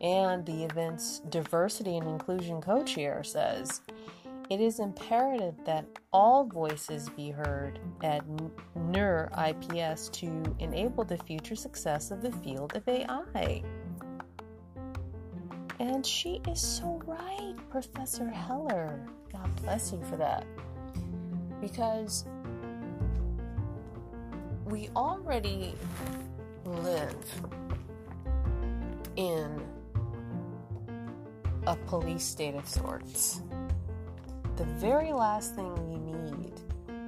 and 0.00 0.44
the 0.44 0.64
event's 0.64 1.20
diversity 1.30 1.96
and 1.96 2.08
inclusion 2.08 2.60
co 2.60 2.82
chair, 2.82 3.22
says 3.22 3.82
it 4.50 4.60
is 4.60 4.80
imperative 4.80 5.54
that 5.64 5.86
all 6.12 6.44
voices 6.44 7.08
be 7.10 7.30
heard 7.30 7.78
at 8.02 8.24
NeurIPS 8.76 10.10
to 10.10 10.56
enable 10.58 11.04
the 11.04 11.18
future 11.18 11.54
success 11.54 12.10
of 12.10 12.20
the 12.20 12.32
field 12.32 12.74
of 12.74 12.82
AI. 12.88 13.62
And 15.78 16.04
she 16.04 16.40
is 16.48 16.60
so 16.60 17.00
right, 17.06 17.54
Professor 17.70 18.28
Heller. 18.28 19.08
God 19.32 19.54
bless 19.62 19.92
you 19.92 20.02
for 20.10 20.16
that 20.16 20.44
because 21.66 22.24
we 24.66 24.88
already 24.94 25.74
live 26.64 27.16
in 29.16 29.60
a 31.66 31.74
police 31.86 32.22
state 32.22 32.54
of 32.54 32.68
sorts. 32.68 33.42
The 34.54 34.64
very 34.64 35.12
last 35.12 35.56
thing 35.56 35.74
we 35.88 35.98
need 35.98 36.52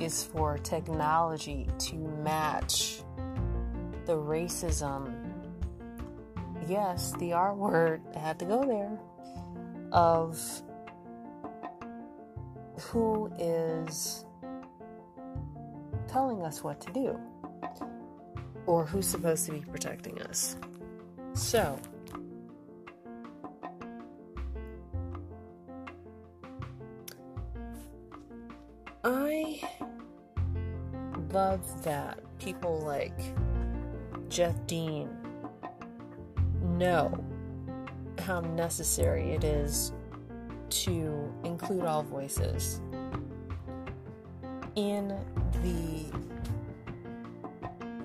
is 0.01 0.25
for 0.25 0.59
technology 0.59 1.69
to 1.79 1.95
match 2.25 3.03
the 4.07 4.17
racism. 4.17 5.15
Yes, 6.67 7.13
the 7.21 7.33
R 7.33 7.55
word, 7.55 8.03
I 8.17 8.19
had 8.19 8.41
to 8.41 8.45
go 8.45 8.65
there, 8.65 8.99
of 9.93 10.63
who 12.81 13.31
is 13.39 14.25
telling 16.09 16.43
us 16.43 16.65
what 16.65 16.81
to 16.81 16.93
do 16.93 17.19
or 18.67 18.85
who's 18.85 19.07
supposed 19.07 19.47
to 19.47 19.53
be 19.53 19.61
protecting 19.61 20.21
us. 20.23 20.57
So, 21.35 21.79
I 29.05 29.61
love 31.33 31.85
that 31.85 32.19
people 32.39 32.81
like 32.81 33.19
Jeff 34.29 34.55
Dean 34.67 35.09
know 36.63 37.25
how 38.19 38.41
necessary 38.41 39.31
it 39.31 39.45
is 39.45 39.93
to 40.71 41.33
include 41.45 41.85
all 41.85 42.03
voices 42.03 42.81
in 44.75 45.19
the 45.63 46.05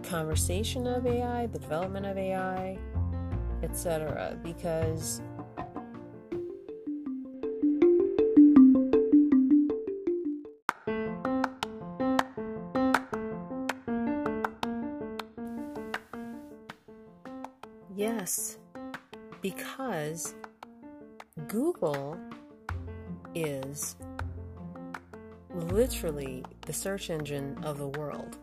conversation 0.08 0.88
of 0.88 1.06
AI, 1.06 1.48
the 1.48 1.60
development 1.60 2.06
of 2.06 2.18
AI, 2.18 2.78
etc. 3.64 4.38
Because 4.44 5.22
Yes, 17.96 18.58
because 19.42 20.34
Google 21.48 22.18
is 23.36 23.96
literally 25.54 26.44
the 26.62 26.74
search 26.74 27.10
engine 27.10 27.58
of 27.64 27.78
the 27.78 27.88
world. 27.88 28.38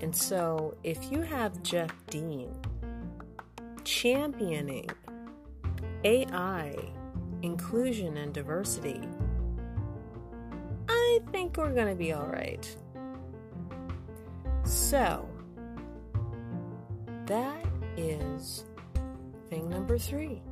And 0.00 0.14
so 0.14 0.76
if 0.84 1.10
you 1.10 1.22
have 1.22 1.62
Jeff 1.62 1.92
Dean 2.08 2.54
championing 3.84 4.88
AI, 6.04 6.76
inclusion, 7.42 8.16
and 8.16 8.32
diversity, 8.32 9.00
I 10.88 11.20
think 11.32 11.56
we're 11.56 11.72
going 11.72 11.88
to 11.88 11.94
be 11.94 12.12
all 12.12 12.26
right. 12.26 12.76
So, 14.64 15.28
that 17.26 17.64
is 17.96 18.64
thing 19.48 19.68
number 19.68 19.98
three. 19.98 20.42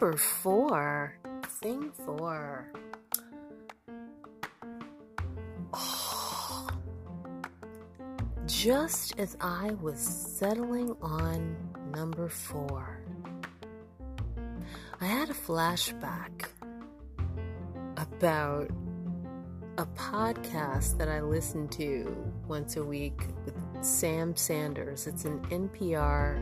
Number 0.00 0.16
four. 0.16 1.14
Thing 1.60 1.92
four. 2.06 2.72
Oh. 5.74 6.68
Just 8.46 9.18
as 9.18 9.36
I 9.42 9.72
was 9.82 10.00
settling 10.00 10.96
on 11.02 11.54
number 11.94 12.30
four, 12.30 13.02
I 15.02 15.04
had 15.04 15.28
a 15.28 15.34
flashback 15.34 16.46
about 17.98 18.70
a 19.76 19.84
podcast 19.84 20.96
that 20.96 21.10
I 21.10 21.20
listen 21.20 21.68
to 21.68 22.32
once 22.48 22.76
a 22.76 22.82
week 22.82 23.20
with 23.44 23.54
Sam 23.82 24.34
Sanders. 24.34 25.06
It's 25.06 25.26
an 25.26 25.40
NPR 25.50 26.40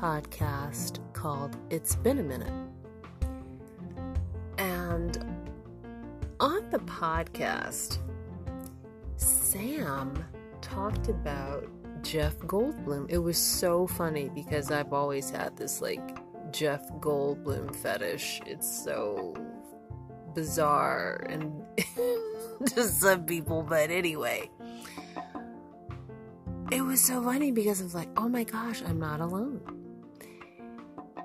podcast 0.00 0.98
called 1.12 1.56
It's 1.70 1.94
Been 1.96 2.18
a 2.18 2.22
Minute. 2.22 2.61
The 6.72 6.78
podcast, 6.78 7.98
Sam 9.16 10.24
talked 10.62 11.08
about 11.08 11.68
Jeff 12.02 12.38
Goldblum. 12.38 13.10
It 13.10 13.18
was 13.18 13.36
so 13.36 13.86
funny 13.86 14.30
because 14.34 14.70
I've 14.70 14.94
always 14.94 15.28
had 15.28 15.54
this 15.54 15.82
like 15.82 16.00
Jeff 16.50 16.90
Goldblum 16.94 17.76
fetish. 17.76 18.40
It's 18.46 18.66
so 18.66 19.34
bizarre 20.34 21.26
and 21.28 21.62
to 22.68 22.84
some 22.84 23.26
people, 23.26 23.62
but 23.62 23.90
anyway. 23.90 24.48
It 26.70 26.80
was 26.80 27.04
so 27.04 27.22
funny 27.22 27.52
because 27.52 27.82
I 27.82 27.84
was 27.84 27.94
like, 27.94 28.08
oh 28.16 28.30
my 28.30 28.44
gosh, 28.44 28.82
I'm 28.86 28.98
not 28.98 29.20
alone. 29.20 29.60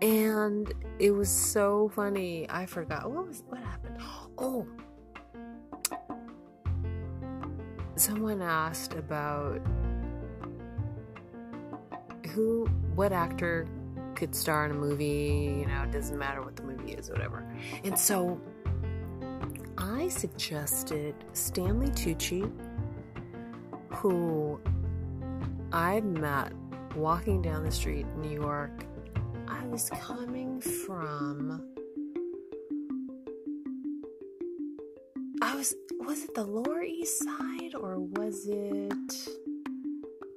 And 0.02 0.74
it 1.00 1.12
was 1.12 1.30
so 1.30 1.90
funny. 1.96 2.48
I 2.50 2.66
forgot 2.66 3.10
what 3.10 3.28
was 3.28 3.44
what 3.48 3.62
happened. 3.62 3.98
Oh, 4.38 4.68
someone 8.00 8.42
asked 8.42 8.94
about 8.94 9.62
who, 12.32 12.66
what 12.96 13.12
actor 13.12 13.68
could 14.16 14.36
star 14.36 14.66
in 14.66 14.72
a 14.72 14.76
movie. 14.76 15.58
You 15.60 15.68
know, 15.68 15.84
it 15.84 15.92
doesn't 15.92 16.18
matter 16.18 16.42
what 16.42 16.56
the 16.56 16.64
movie 16.64 16.94
is, 16.94 17.10
whatever. 17.10 17.48
And 17.84 17.98
so 17.98 18.40
I 19.78 20.08
suggested 20.10 21.16
Stanley 21.34 21.90
Tucci, 21.90 22.52
who 23.90 24.60
I 25.72 26.02
met 26.02 26.54
walking 26.96 27.42
down 27.42 27.64
the 27.64 27.72
street 27.72 28.06
in 28.16 28.22
New 28.22 28.42
York 28.42 28.86
I 29.48 29.66
was 29.68 29.90
coming 29.90 30.60
from. 30.62 31.77
The 36.38 36.44
Lower 36.44 36.84
East 36.84 37.24
Side 37.24 37.74
or 37.74 38.00
was 38.00 38.46
it 38.46 39.28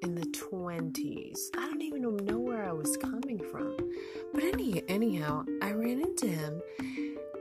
in 0.00 0.14
the 0.14 0.24
20s? 0.32 1.38
I 1.58 1.66
don't 1.66 1.82
even 1.82 2.16
know 2.24 2.38
where 2.38 2.66
I 2.66 2.72
was 2.72 2.96
coming 2.96 3.38
from. 3.38 3.76
But 4.32 4.42
any, 4.44 4.82
anyhow, 4.88 5.44
I 5.60 5.72
ran 5.72 6.00
into 6.00 6.26
him 6.26 6.62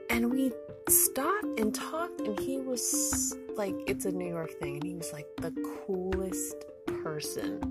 and 0.09 0.29
we 0.29 0.51
stopped 0.89 1.57
and 1.57 1.73
talked, 1.73 2.19
and 2.19 2.37
he 2.37 2.57
was 2.57 3.33
like, 3.55 3.75
it's 3.87 4.03
a 4.03 4.11
New 4.11 4.27
York 4.27 4.51
thing, 4.59 4.75
and 4.75 4.83
he 4.83 4.93
was 4.93 5.13
like 5.13 5.27
the 5.37 5.51
coolest 5.85 6.65
person 7.01 7.61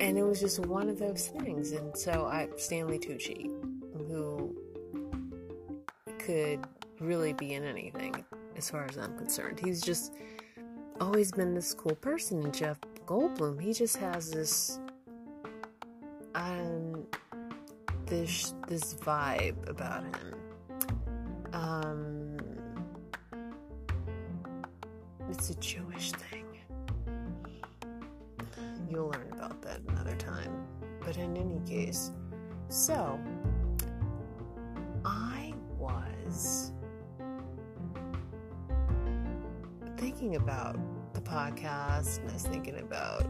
and 0.00 0.18
it 0.18 0.22
was 0.22 0.40
just 0.40 0.58
one 0.66 0.90
of 0.90 0.98
those 0.98 1.28
things. 1.28 1.72
And 1.72 1.96
so 1.96 2.26
I, 2.26 2.48
Stanley 2.56 2.98
Tucci, 2.98 3.50
who 4.06 4.54
could 6.18 6.66
really 6.98 7.32
be 7.32 7.54
in 7.54 7.64
anything 7.64 8.24
as 8.60 8.68
far 8.68 8.84
as 8.84 8.98
I'm 8.98 9.16
concerned, 9.16 9.58
he's 9.58 9.80
just 9.80 10.12
always 11.00 11.32
been 11.32 11.54
this 11.54 11.72
cool 11.72 11.94
person. 11.94 12.42
And 12.44 12.52
Jeff 12.52 12.78
Goldblum, 13.06 13.58
he 13.58 13.72
just 13.72 13.96
has 13.96 14.30
this, 14.30 14.78
um, 16.34 17.06
this 18.04 18.52
this 18.68 18.92
vibe 18.92 19.66
about 19.66 20.04
him. 20.04 20.34
Um, 21.54 22.36
it's 25.30 25.48
a 25.48 25.54
Jewish 25.54 26.12
thing. 26.12 26.44
You'll 28.90 29.08
learn 29.08 29.32
about 29.32 29.62
that 29.62 29.80
another 29.88 30.16
time. 30.16 30.66
But 31.02 31.16
in 31.16 31.34
any 31.34 31.60
case, 31.66 32.10
so 32.68 33.18
and 42.18 42.30
I 42.30 42.32
was 42.34 42.42
thinking 42.42 42.78
about 42.78 43.26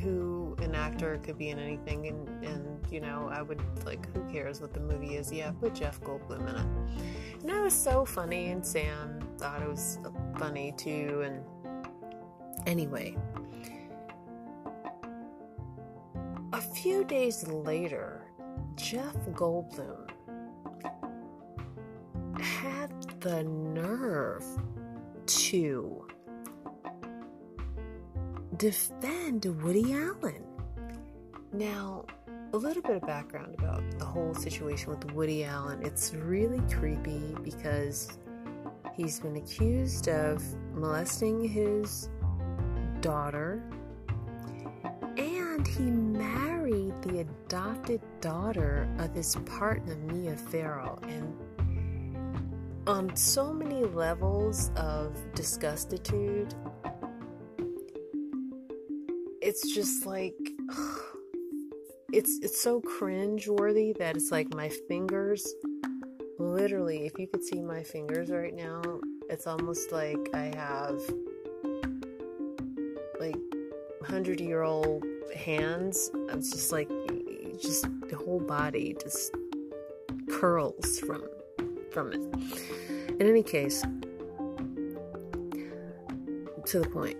who 0.00 0.56
an 0.62 0.74
actor 0.74 1.18
could 1.22 1.36
be 1.36 1.48
in 1.50 1.58
anything 1.58 2.06
and, 2.06 2.44
and 2.44 2.92
you 2.92 3.00
know 3.00 3.28
i 3.32 3.42
would 3.42 3.60
like 3.84 4.06
who 4.14 4.22
cares 4.32 4.60
what 4.60 4.72
the 4.72 4.78
movie 4.78 5.16
is. 5.16 5.32
Yeah 5.32 5.50
put 5.50 5.74
jeff 5.74 6.00
goldblum 6.00 6.48
in 6.48 6.56
it. 6.56 7.42
And 7.42 7.50
it 7.50 7.60
was 7.60 7.74
so 7.74 8.04
funny 8.04 8.50
and 8.50 8.64
sam 8.64 9.18
thought 9.36 9.62
it 9.62 9.68
was 9.68 9.98
funny 10.38 10.72
too 10.76 11.22
and 11.24 11.42
anyway. 12.66 13.16
A 16.52 16.60
few 16.60 17.04
days 17.04 17.46
later, 17.46 18.26
Jeff 18.74 19.16
Goldblum 19.32 20.10
had 22.40 22.90
the 23.20 23.44
nerve 23.44 24.44
to 25.26 26.06
defend 28.60 29.46
Woody 29.62 29.94
Allen. 29.94 30.44
Now, 31.50 32.04
a 32.52 32.58
little 32.58 32.82
bit 32.82 32.96
of 32.96 33.06
background 33.06 33.54
about 33.58 33.82
the 33.98 34.04
whole 34.04 34.34
situation 34.34 34.90
with 34.90 35.12
Woody 35.12 35.44
Allen. 35.44 35.82
It's 35.82 36.12
really 36.12 36.60
creepy 36.70 37.34
because 37.42 38.18
he's 38.92 39.18
been 39.18 39.36
accused 39.36 40.08
of 40.08 40.44
molesting 40.74 41.42
his 41.42 42.10
daughter 43.00 43.62
and 45.16 45.66
he 45.66 45.84
married 45.84 46.92
the 47.00 47.20
adopted 47.20 48.02
daughter 48.20 48.86
of 48.98 49.14
his 49.14 49.36
partner, 49.46 49.96
Mia 49.96 50.36
Farrow. 50.36 50.98
And 51.04 51.34
on 52.86 53.16
so 53.16 53.54
many 53.54 53.86
levels 53.86 54.70
of 54.76 55.16
disgustitude, 55.32 56.52
it's 59.50 59.74
just 59.74 60.06
like 60.06 60.38
it's 62.12 62.38
it's 62.42 62.60
so 62.60 62.80
cringe 62.80 63.48
worthy 63.48 63.92
that 63.98 64.16
it's 64.16 64.30
like 64.30 64.54
my 64.54 64.68
fingers 64.88 65.44
literally 66.38 67.04
if 67.04 67.18
you 67.18 67.26
could 67.26 67.44
see 67.44 67.60
my 67.60 67.82
fingers 67.82 68.30
right 68.30 68.54
now 68.54 68.80
it's 69.28 69.46
almost 69.48 69.90
like 69.90 70.18
i 70.34 70.44
have 70.54 71.00
like 73.18 73.36
100 74.00 74.40
year 74.40 74.62
old 74.62 75.04
hands. 75.36 76.10
It's 76.30 76.50
just 76.50 76.72
like 76.72 76.88
just 77.60 77.86
the 78.08 78.16
whole 78.16 78.40
body 78.40 78.96
just 79.00 79.34
curls 80.28 80.98
from 81.00 81.22
from 81.90 82.12
it. 82.12 82.20
In 83.20 83.22
any 83.22 83.42
case 83.42 83.82
to 86.66 86.80
the 86.80 86.88
point 86.88 87.16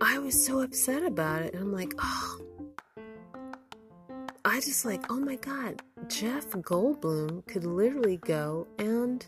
i 0.00 0.18
was 0.18 0.44
so 0.44 0.60
upset 0.60 1.04
about 1.04 1.42
it 1.42 1.54
and 1.54 1.62
i'm 1.62 1.72
like 1.72 1.92
oh 1.98 2.40
I 4.42 4.58
just 4.60 4.86
like, 4.86 5.10
oh 5.10 5.20
my 5.20 5.36
god, 5.36 5.82
Jeff 6.08 6.48
Goldblum 6.50 7.46
could 7.46 7.64
literally 7.64 8.16
go 8.16 8.66
and 8.78 9.24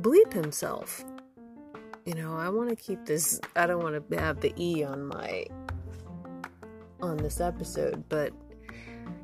bleep 0.00 0.32
himself. 0.32 1.02
You 2.04 2.14
know, 2.14 2.36
I 2.36 2.50
want 2.50 2.68
to 2.68 2.76
keep 2.76 3.06
this, 3.06 3.40
I 3.56 3.66
don't 3.66 3.82
want 3.82 4.10
to 4.10 4.20
have 4.20 4.40
the 4.40 4.52
E 4.58 4.84
on 4.84 5.06
my, 5.06 5.46
on 7.00 7.16
this 7.16 7.40
episode, 7.40 8.04
but 8.10 8.32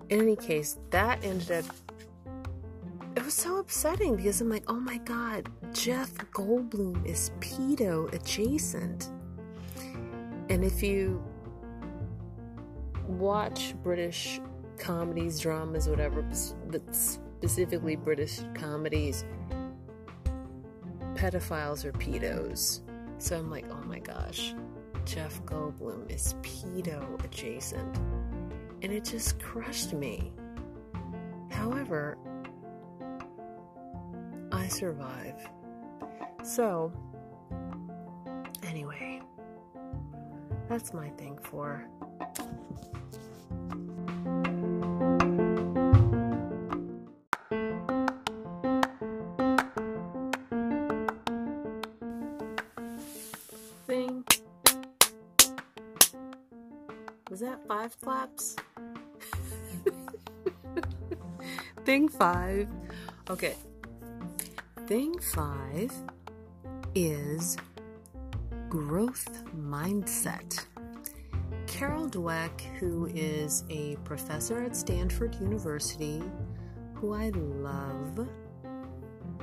in 0.09 0.23
any 0.23 0.37
case, 0.37 0.79
that 0.91 1.23
ended 1.23 1.51
up, 1.53 1.65
it 3.15 3.25
was 3.25 3.35
so 3.35 3.59
upsetting 3.59 4.17
because 4.17 4.41
I'm 4.41 4.49
like, 4.49 4.65
oh 4.69 4.81
my 4.81 4.99
god, 4.99 5.51
Jeff 5.75 6.15
Goldblum 6.33 7.05
is 7.07 7.31
pedo 7.41 8.13
adjacent. 8.15 9.11
And 10.49 10.65
if 10.65 10.83
you 10.83 11.23
watch 13.07 13.75
British 13.83 14.41
comedies, 14.79 15.41
dramas, 15.41 15.89
whatever, 15.89 16.23
but 16.71 16.95
specifically 16.95 17.97
British 17.97 18.41
comedies, 18.55 19.25
pedophiles 21.15 21.85
are 21.85 21.93
pedos. 21.93 22.81
So 23.19 23.37
I'm 23.37 23.51
like, 23.51 23.65
oh 23.71 23.83
my 23.87 23.99
gosh, 23.99 24.55
Jeff 25.05 25.43
Goldblum 25.45 26.11
is 26.11 26.35
pedo 26.43 27.23
adjacent. 27.25 27.97
And 28.83 28.93
it 28.93 29.05
just 29.05 29.41
crushed 29.41 29.95
me. 29.95 30.33
However, 31.51 32.19
I 34.53 34.69
survive. 34.69 35.49
So, 36.43 36.93
anyway, 38.63 39.23
that's 40.69 40.93
my 40.93 41.09
thing 41.11 41.39
for 41.43 41.87
Thing. 53.87 54.25
Was 57.31 57.41
that 57.41 57.61
five 57.69 57.95
flaps? 57.95 58.57
Thing 61.85 62.09
five. 62.09 62.69
Okay. 63.31 63.55
Thing 64.89 65.17
five 65.21 65.93
is 66.97 67.57
growth 68.77 69.43
mindset. 69.57 70.67
Carol 71.67 72.11
Dweck, 72.11 72.61
who 72.79 73.07
is 73.07 73.65
a 73.71 73.97
professor 74.05 74.63
at 74.63 74.77
Stanford 74.77 75.35
University, 75.37 76.23
who 76.93 77.15
I 77.15 77.31
love, 77.31 78.29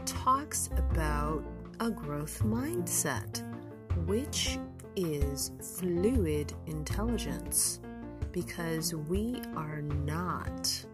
talks 0.05 0.69
about 0.77 1.43
a 1.79 1.89
growth 1.89 2.43
mindset, 2.43 3.41
which 4.05 4.59
is 4.95 5.49
fluid 5.79 6.53
intelligence 6.67 7.79
because 8.31 8.93
we 8.93 9.41
are 9.55 9.81
not 9.81 10.85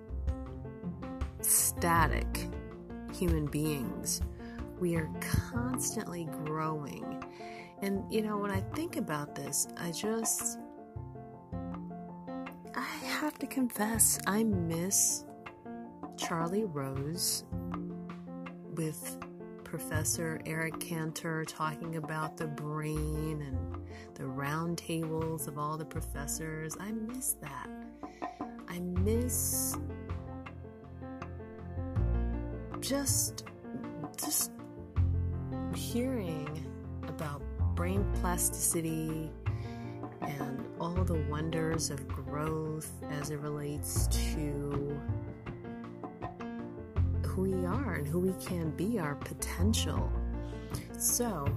static 1.42 2.48
human 3.14 3.48
beings. 3.48 4.22
We 4.80 4.96
are 4.96 5.10
constantly 5.52 6.30
growing. 6.46 7.09
And, 7.82 8.04
you 8.12 8.22
know, 8.22 8.38
when 8.38 8.52
I 8.52 8.62
think 8.76 8.98
about 8.98 9.36
this, 9.36 9.68
I 9.78 9.92
just. 9.92 10.60
I 12.76 12.86
have 13.06 13.38
to 13.40 13.48
confess, 13.48 14.20
I 14.28 14.44
miss 14.44 15.26
Charlie 16.18 16.66
Rose 16.66 17.44
with 18.76 19.18
Professor 19.64 20.40
Eric 20.46 20.80
Kandel 20.80 21.46
talking 21.48 21.98
about 21.98 22.38
the 22.38 22.48
brain 22.48 23.44
and 23.46 23.58
the 24.16 24.26
round 24.26 24.78
tables 24.78 25.48
of 25.48 25.58
all 25.58 25.78
the 25.78 25.86
professors. 25.86 26.76
I 26.80 26.92
miss 26.92 27.34
that. 27.42 27.70
I 28.68 28.80
miss 28.80 29.78
just 32.80 33.44
just 34.18 34.52
hearing 35.76 36.66
about 37.08 37.42
brain 37.80 38.06
plasticity 38.20 39.32
and 40.22 40.66
all 40.82 41.02
the 41.06 41.26
wonders 41.30 41.90
of 41.90 42.06
growth 42.10 42.92
as 43.10 43.30
it 43.30 43.40
relates 43.40 44.08
to 44.08 45.00
who 47.26 47.42
we 47.42 47.66
are 47.66 47.94
and 47.94 48.06
who 48.06 48.20
we 48.20 48.34
can 48.46 48.70
be, 48.72 49.00
our 49.00 49.16
potential. 49.16 50.12
So, 50.98 51.48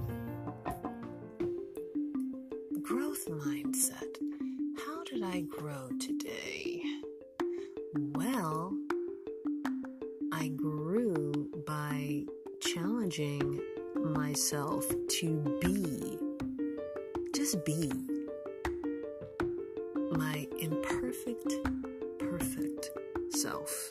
self. 23.43 23.89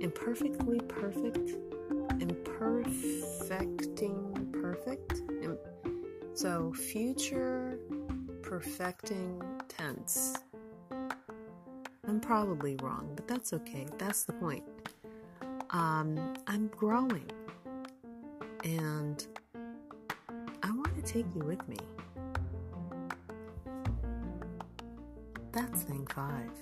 Imperfectly 0.00 0.80
perfect, 0.80 1.56
imperfecting 2.20 4.52
perfect 4.52 5.22
so, 6.38 6.72
future 6.72 7.80
perfecting 8.42 9.42
tense. 9.66 10.36
I'm 12.06 12.20
probably 12.20 12.76
wrong, 12.76 13.10
but 13.16 13.26
that's 13.26 13.52
okay. 13.52 13.88
That's 13.98 14.22
the 14.22 14.34
point. 14.34 14.62
Um, 15.70 16.34
I'm 16.46 16.68
growing, 16.68 17.28
and 18.62 19.26
I 20.62 20.70
want 20.70 20.94
to 20.94 21.02
take 21.02 21.26
you 21.34 21.42
with 21.42 21.68
me. 21.68 21.78
That's 25.50 25.82
thing 25.82 26.06
five. 26.14 26.52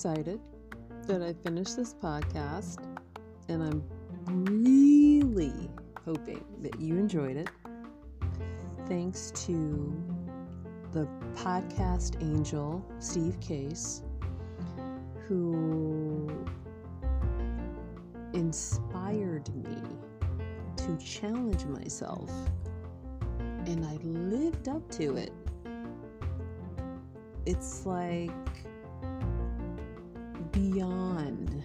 Excited 0.00 0.40
that 1.06 1.20
I 1.20 1.34
finished 1.34 1.76
this 1.76 1.92
podcast, 1.92 2.78
and 3.50 3.62
I'm 3.62 3.84
really 4.64 5.68
hoping 6.06 6.42
that 6.62 6.80
you 6.80 6.96
enjoyed 6.96 7.36
it. 7.36 7.50
Thanks 8.88 9.30
to 9.44 10.02
the 10.92 11.06
podcast 11.34 12.16
angel, 12.22 12.82
Steve 12.98 13.38
Case, 13.40 14.00
who 15.28 16.30
inspired 18.32 19.54
me 19.54 19.82
to 20.76 20.96
challenge 20.96 21.66
myself, 21.66 22.30
and 23.66 23.84
I 23.84 23.98
lived 24.02 24.66
up 24.66 24.90
to 24.92 25.18
it. 25.18 25.34
it's 27.46 27.84
like 27.84 28.30
beyond 30.52 31.64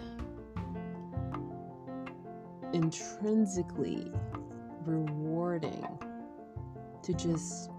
intrinsically 2.73 4.11
rewarding 4.85 5.87
to 7.01 7.13
just 7.13 7.71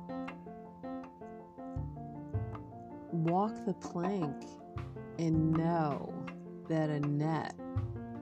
walk 3.12 3.52
the 3.66 3.74
plank 3.74 4.44
and 5.18 5.52
know 5.52 6.12
that 6.68 6.90
a 6.90 7.00
net 7.00 7.54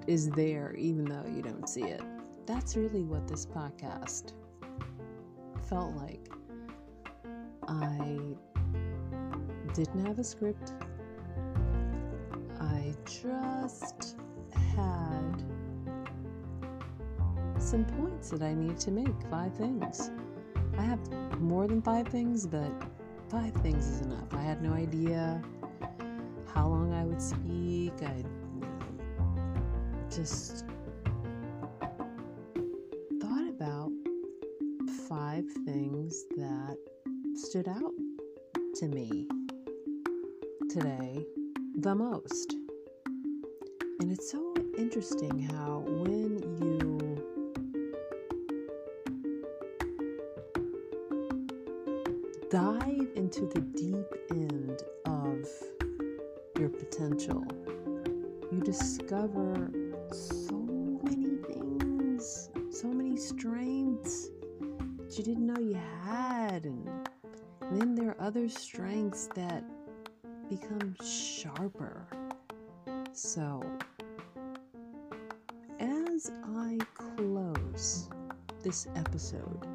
is 0.07 0.31
there 0.31 0.75
even 0.75 1.05
though 1.05 1.25
you 1.35 1.43
don't 1.43 1.69
see 1.69 1.83
it. 1.83 2.03
That's 2.47 2.77
really 2.77 3.05
what 3.05 3.27
this 3.27 3.47
podcast 3.47 4.33
felt 5.69 5.95
like. 5.97 6.29
I 7.67 8.19
didn't 9.73 10.07
have 10.07 10.19
a 10.19 10.25
script. 10.25 10.73
Just 13.07 14.17
had 14.77 15.43
some 17.59 17.85
points 17.85 18.31
that 18.31 18.43
I 18.43 18.55
need 18.55 18.79
to 18.81 18.91
make. 18.91 19.15
Five 19.31 19.55
things. 19.55 20.11
I 20.79 20.83
have 20.83 21.01
more 21.39 21.67
than 21.67 21.83
five 21.83 22.09
things, 22.09 22.47
but 22.47 22.71
five 23.29 23.53
things 23.57 23.87
is 23.87 24.01
enough. 24.03 24.33
I 24.33 24.43
had 24.43 24.63
no 24.63 24.73
idea 24.73 25.43
how 26.53 26.69
long 26.69 26.93
I 26.93 27.05
would 27.05 27.21
speak. 27.21 27.93
I 28.03 28.25
just 30.11 30.65
thought 33.21 33.49
about 33.49 33.91
five 35.09 35.45
things 35.65 36.25
that 36.37 36.77
stood 37.35 37.69
out 37.69 37.93
to 38.77 38.89
me 38.89 39.29
today 40.71 41.25
the 41.77 41.95
most. 41.95 42.64
And 44.05 44.13
it's 44.13 44.31
so 44.31 44.55
interesting 44.77 45.41
how 45.41 45.83
when 45.87 46.37
you 46.61 46.99
dive 52.51 53.09
into 53.17 53.47
the 53.47 53.61
deep 53.61 54.05
end 54.31 54.83
of 55.07 55.49
your 56.59 56.69
potential, 56.69 57.47
you 58.53 58.61
discover 58.61 59.71
so 60.13 60.59
many 61.03 61.39
things, 61.49 62.51
so 62.69 62.89
many 62.89 63.17
strengths 63.17 64.29
that 64.99 65.17
you 65.17 65.25
didn't 65.25 65.47
know 65.47 65.59
you 65.59 65.81
had. 66.03 66.67
And 66.67 66.87
then 67.73 67.95
there 67.95 68.11
are 68.11 68.21
other 68.21 68.51
strengths 68.51 69.29
that 69.29 69.65
become 70.51 70.95
this 78.65 78.89
episode, 78.97 79.67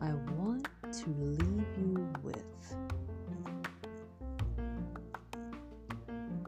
I 0.00 0.14
want 0.32 0.66
to 0.90 1.10
leave 1.18 1.66
you 1.78 2.08
with 2.22 2.74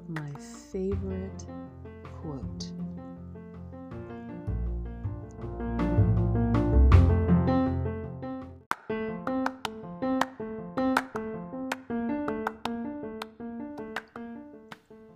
my 0.09 0.31
favorite 0.73 1.45
quote. 2.23 2.71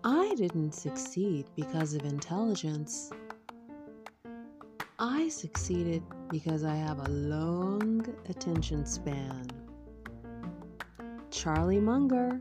I 0.05 0.35
didn't 0.37 0.73
succeed 0.73 1.47
because 1.57 1.95
of 1.95 2.05
intelligence. 2.05 3.11
Succeeded 5.35 6.03
because 6.31 6.63
I 6.63 6.77
have 6.77 7.01
a 7.01 7.11
long 7.11 8.07
attention 8.29 8.87
span. 8.87 9.49
Charlie 11.31 11.81
Munger, 11.81 12.41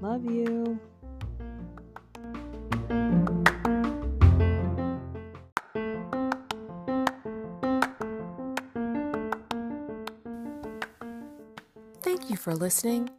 love 0.00 0.24
you. 0.24 0.80
Thank 12.02 12.30
you 12.30 12.36
for 12.36 12.54
listening. 12.54 13.10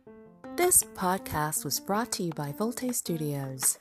This 0.57 0.83
podcast 0.95 1.63
was 1.63 1.79
brought 1.79 2.11
to 2.13 2.23
you 2.23 2.31
by 2.31 2.51
Volte 2.51 2.91
Studios. 2.93 3.77